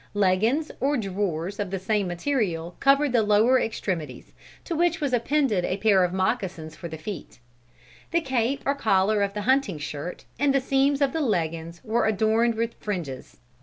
[0.15, 5.63] Leggins, or drawers, of the same material, covered the lower extremities, to which was appended
[5.63, 7.37] a pair of moccasins for the feet.
[8.09, 12.07] The cape or collar of the hunting shirt, and the seams of the leggins were
[12.07, 13.37] adorned with fringes.